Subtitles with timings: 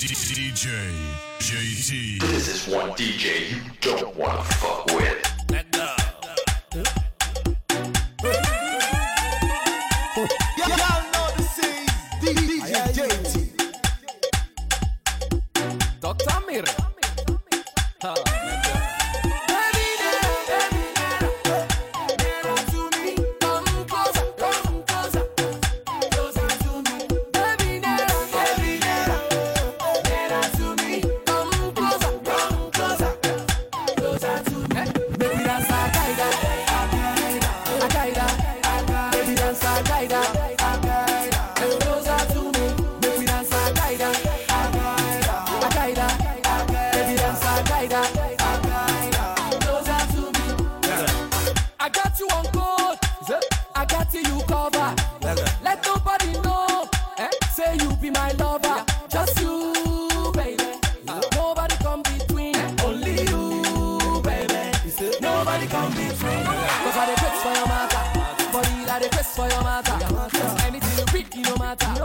[0.00, 0.92] DJ
[1.40, 2.20] JT.
[2.20, 5.27] This is one DJ you don't want to fuck with.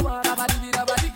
[0.03, 1.09] rabadi rabadi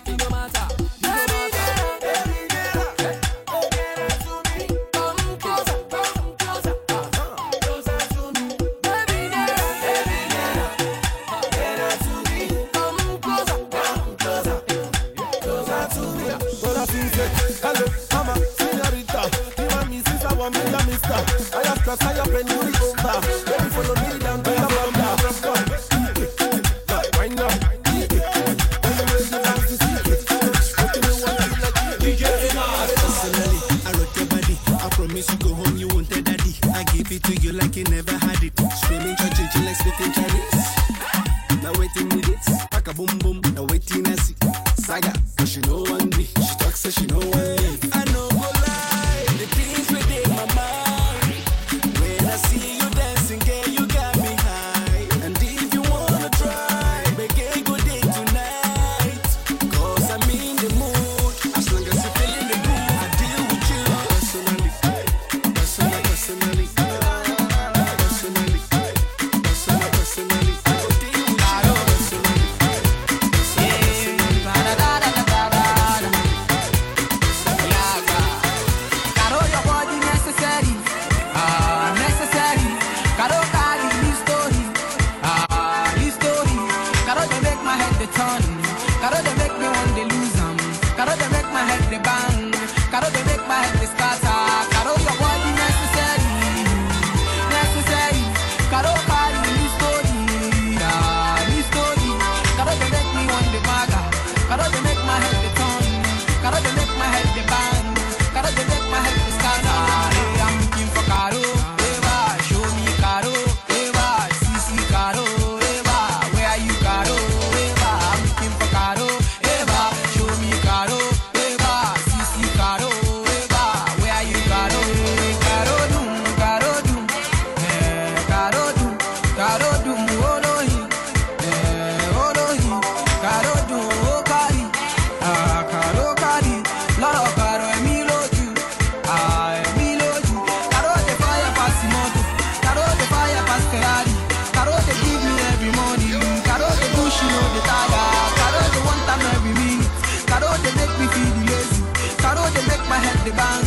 [153.27, 153.66] the bank.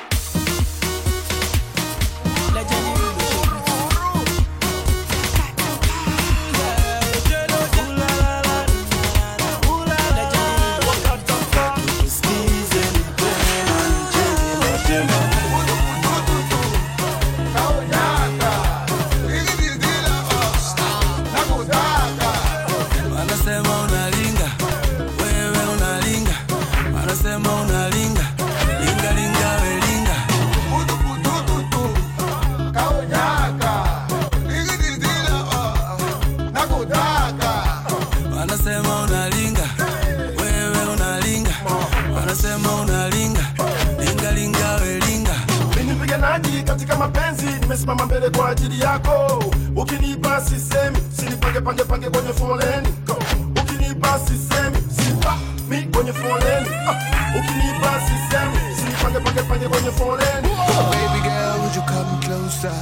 [59.61, 60.49] sinipange pange pange kwenye foleni.
[60.91, 62.75] Baby girl, would you come closer?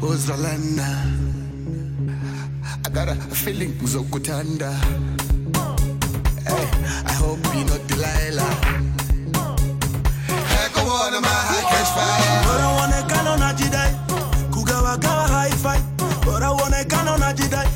[0.00, 0.90] Who's the Uzalana.
[2.84, 4.72] I got a feeling Zokutanda.
[6.46, 6.68] Hey, eh,
[7.06, 8.54] I hope you're not Delilah.
[10.52, 12.42] Hey, come on, my high catch fire.
[12.44, 13.94] Bora uonekana unajidai,
[14.50, 15.80] kugawagawa haifai.
[16.24, 17.71] Bora uonekana unajidai, hani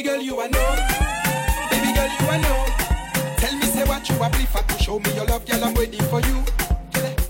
[0.00, 1.68] Baby girl, you I know.
[1.68, 3.36] Baby girl, you I know.
[3.36, 5.62] Tell me, say what you are prefer to show me your love, girl.
[5.62, 6.42] I'm waiting for you.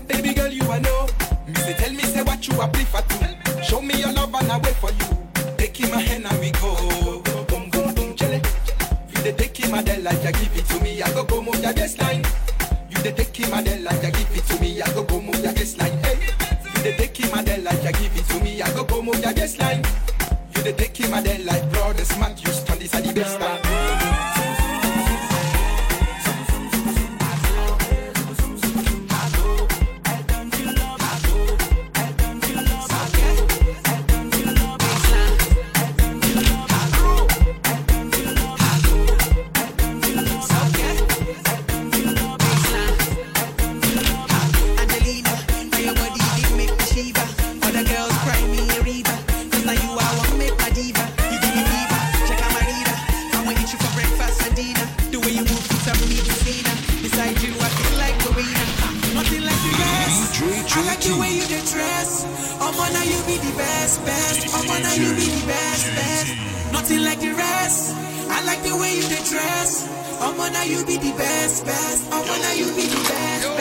[0.07, 1.05] Baby girl, you I know.
[1.47, 3.61] Me say, tell me, say what you are prefer to.
[3.61, 5.53] Show me your love and I wait for you.
[5.57, 7.21] Take in my hand and we go.
[7.49, 8.41] Boom, boom, boom, jelly.
[9.09, 11.01] You dey take in my della, ya give it to me.
[11.01, 12.23] I go go move your baseline.
[12.89, 14.81] You dey take in my della, ya give it to me.
[14.81, 15.99] I go go move your baseline.
[16.05, 16.19] Hey.
[16.73, 18.61] You dey take in my della, ya give it to me.
[18.61, 19.83] I go go move your baseline.
[20.63, 22.39] Dey take in my della, like brother smart.
[22.45, 24.10] You stand at the baseline.
[66.81, 67.93] Nothing like the rest.
[68.27, 69.87] I like the way you dress.
[70.19, 72.09] Oh, man, now you be the best, best.
[72.11, 73.60] Oh, man, now you be the best, best.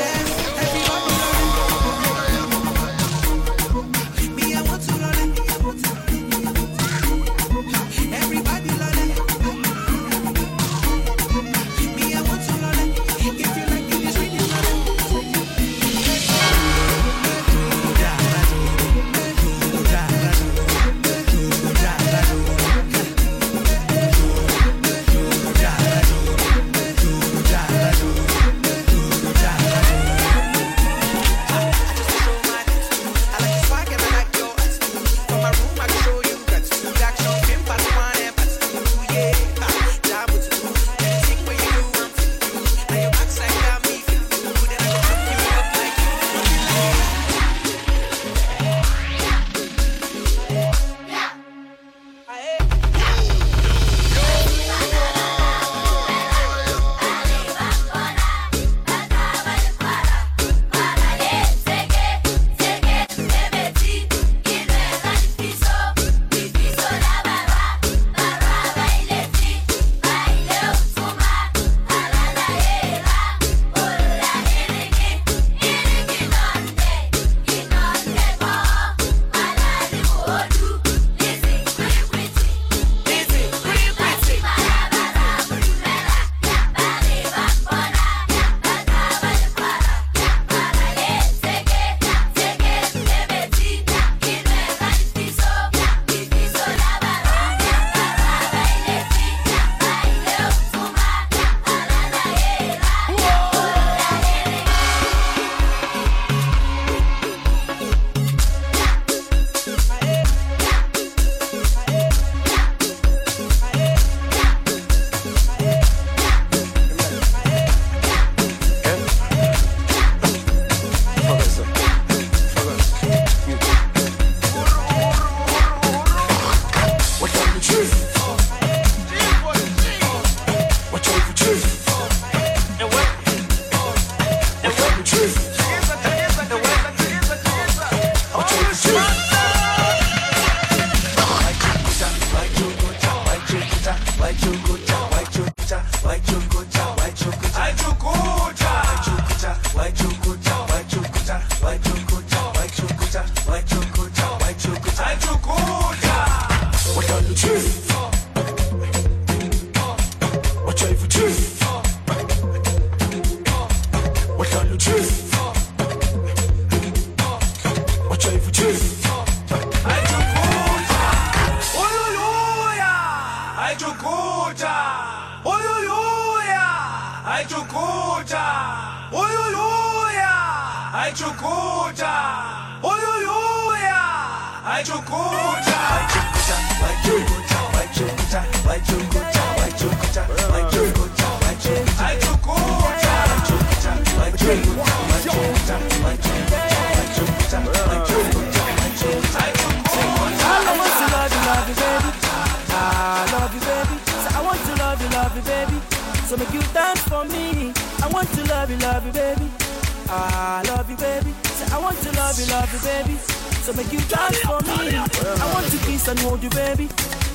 [215.51, 216.89] I want to kiss and hold you, baby.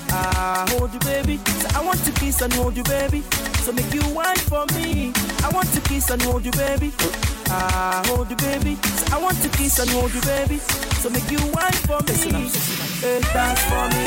[0.10, 1.38] Ah, hold you, baby.
[1.60, 3.22] So I want to kiss and hold you, baby.
[3.64, 5.12] So make you wine for me.
[5.44, 6.94] I want to kiss and hold you, baby.
[7.50, 8.76] Ah, hold you, baby.
[8.82, 10.60] So I want to kiss and hold you, baby.
[11.04, 12.48] So make you wine for me.
[13.04, 14.06] Hey, dance for me,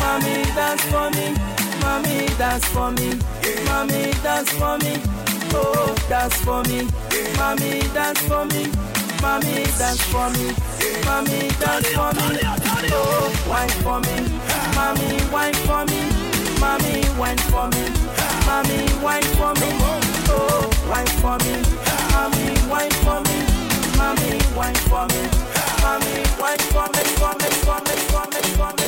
[0.00, 1.36] mommy, dance for me,
[1.82, 3.12] mommy, dance for me,
[3.66, 4.96] mommy, dance for me.
[5.52, 6.88] Oh, dance for me,
[7.36, 8.72] mommy, dance for me,
[9.20, 10.72] mommy, dance for me, mommy, dance for me.
[11.04, 12.61] Mommy, dance for me.
[12.90, 14.16] Oh, wine for me,
[14.74, 16.02] mommy, wine for me,
[16.58, 17.84] mommy, wine for me,
[18.46, 19.68] mommy, wine for me.
[20.28, 21.62] Oh, wine for me,
[22.10, 23.38] mommy, wine for me,
[23.96, 25.22] mommy, wine for me,
[25.80, 28.81] mommy, wine for me, for me, for me, for me, for me.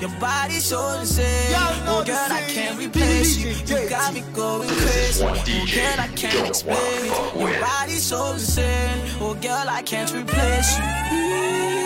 [0.00, 1.54] Your body's so insane.
[1.88, 3.50] Oh, girl, I can't replace you.
[3.50, 5.24] You got me going crazy.
[5.24, 5.34] Oh,
[5.74, 7.40] girl, I can't explain it.
[7.40, 9.00] Your body's so insane.
[9.20, 11.85] Oh, girl, I can't replace you.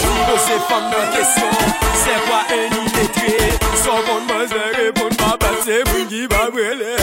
[0.00, 3.50] Sou do se fam nan kesyon Se kwa eni detre
[3.82, 6.94] Son kon mwen se repon Pa pase pou ki ba brele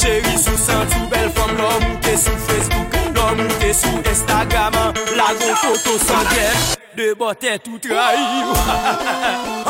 [0.00, 4.02] Chéri sou san tou bel fam Lom ou te sou Facebook Lom ou te sou
[4.12, 4.78] Instagram
[5.18, 8.42] La gon foto san gen De bote tout trahi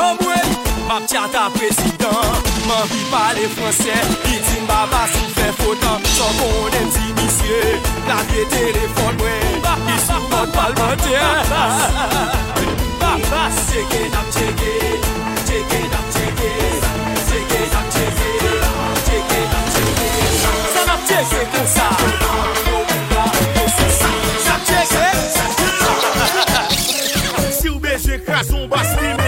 [0.07, 0.39] Amwe
[0.87, 3.97] Map chata prezident Man vi pale franse
[4.33, 7.61] Itin baba sou fe fotan Son kon dem si misye
[8.09, 9.60] La vie telefon mwen
[10.07, 11.19] Mwen palmantye
[13.71, 14.71] Teke nap teke
[15.45, 16.49] Teke nap teke
[17.29, 18.29] Teke nap teke
[19.05, 20.09] Teke nap teke
[20.73, 21.87] Sa nap teke kon sa
[24.45, 25.05] Sa teke
[27.51, 29.20] Si ou beje krason bas li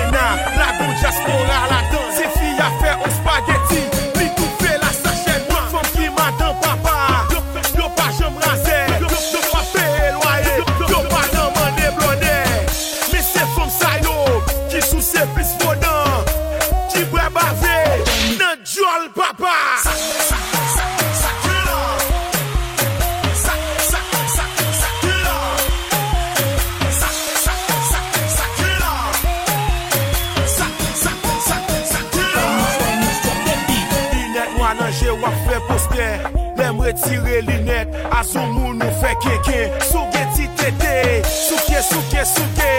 [35.93, 36.19] bien
[36.58, 42.71] Lem retire linet Azou moun nou fe keke Souke titete Souke souke souke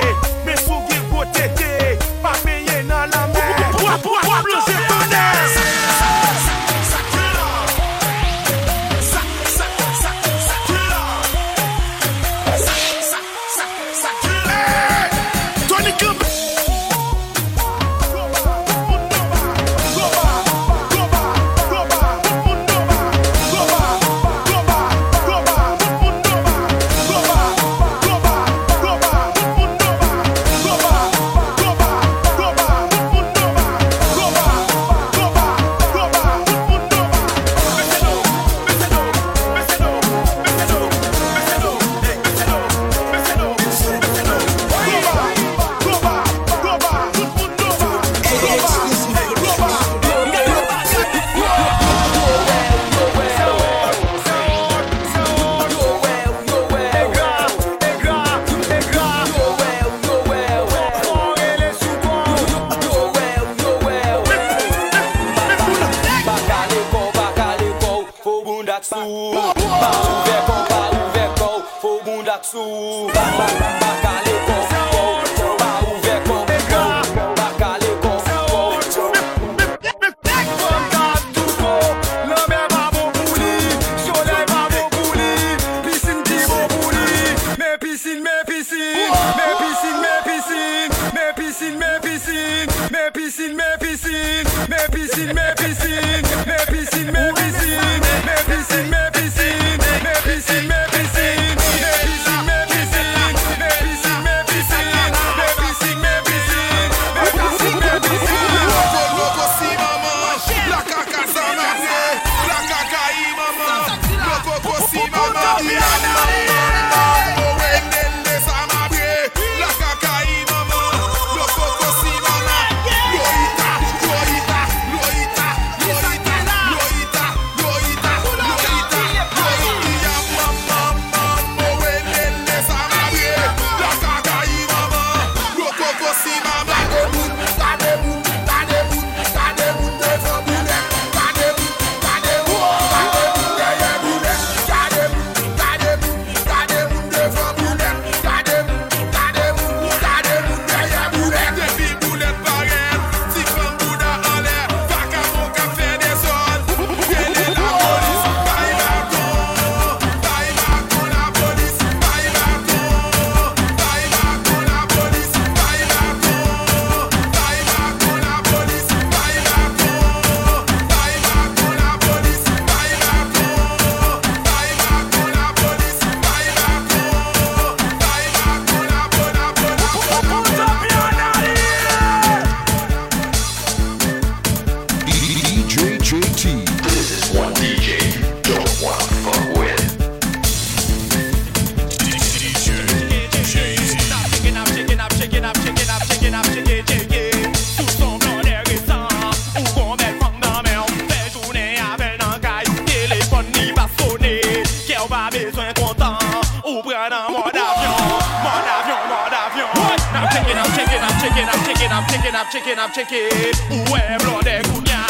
[205.34, 206.18] besoin content.
[206.64, 207.98] Ou prendre un mode avion,
[208.46, 209.68] mode avion, mode avion.
[210.14, 213.54] I'm checking, I'm checking, I'm checking, I'm checking, I'm checking, I'm checking, I'm checking.
[213.70, 215.02] Ou est blonde kounya?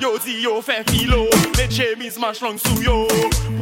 [0.00, 3.06] Yo di yo fè filo, me chemise manche long sou yo.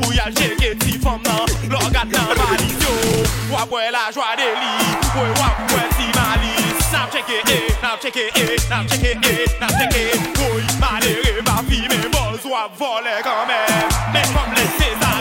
[0.00, 3.24] Pou yal cheke ti fam nan, lor gat nan valiz yo.
[3.50, 4.74] Wapwe la jwa deli,
[5.16, 6.78] woy wapwe ti maliz.
[6.92, 10.38] Now check it, eh, now check it, eh, now check it, eh, now check it.
[10.38, 13.88] Woy, malere ma fi, me boz wap vole kan men.
[14.12, 15.17] Men kom le sezan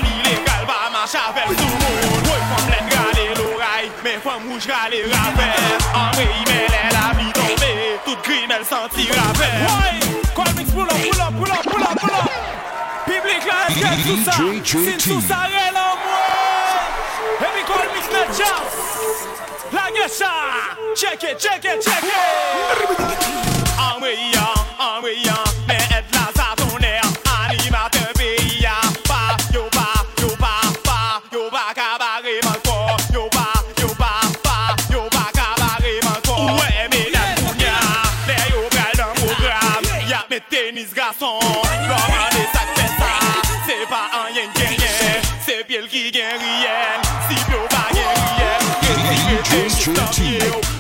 [1.08, 5.00] legal ba manch avel sou moun Woy fom let gade l'oray Me fom wouj gade
[5.12, 5.54] raper
[5.94, 10.00] Anre yi me lè la vi tombe Tout grin el santi raper Woy,
[10.36, 12.30] kol mix pull up, pull up, pull up, pull up, pull up
[13.06, 16.86] Public la eske tout sa Sin tout sa re la mwen
[17.40, 17.64] E mi
[17.96, 18.72] mix net chas
[19.72, 20.34] La gesha
[20.96, 23.28] Check it, check it, check it
[23.78, 24.50] Anre ya,
[24.80, 25.47] anre ya
[41.20, 43.12] gason Koman de sak fè sa
[43.66, 48.10] Se pa an yen gen yen Se pyel ki gen riyen Si pyo pa gen
[48.18, 49.70] riyen Gen riyen gen
[50.18, 50.77] riyen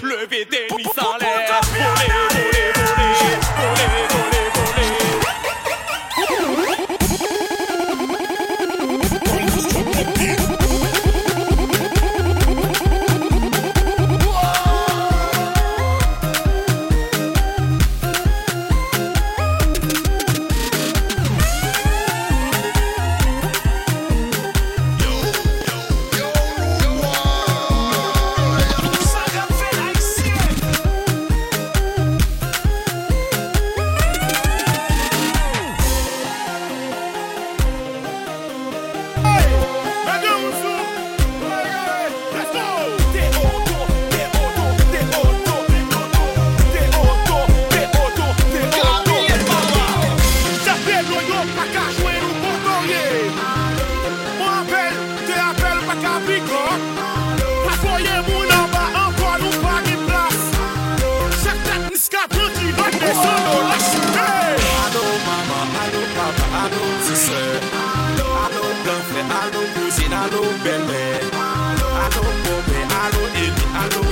[69.39, 70.97] I know music, I know belly.
[71.31, 74.07] I know Bobby, I know Eli, I know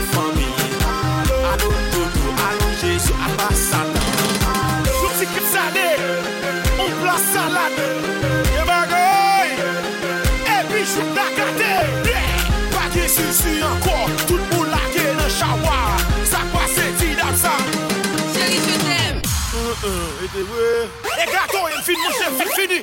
[2.37, 4.05] I know Jésus, I know Satan.
[5.01, 5.41] Tout ce qui
[6.77, 7.81] on place salade.
[8.53, 9.57] Et bagaille,
[10.45, 11.01] et puis je.
[11.15, 13.05] Pas de
[13.63, 15.81] encore, tout le monde l'a gagné dans Chawa.
[16.23, 17.61] Ça passe, dit d'absent.
[18.33, 19.21] Chérie, je t'aime.
[19.55, 21.21] Euh, euh, et.
[21.21, 22.81] Et gâteau, il finit, mon chef, il finit.